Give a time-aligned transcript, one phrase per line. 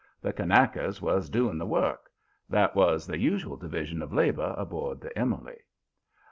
[0.19, 2.09] The Kanakas was doing the work.
[2.49, 5.59] That was the usual division of labor aboard the Emily.